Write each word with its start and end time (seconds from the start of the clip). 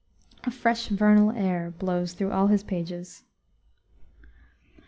A 0.45 0.49
fresh 0.49 0.87
vernal 0.87 1.29
air 1.29 1.69
blows 1.69 2.13
through 2.13 2.31
all 2.31 2.47
his 2.47 2.63
pages. 2.63 3.21